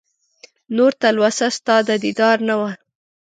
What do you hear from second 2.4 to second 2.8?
نه وه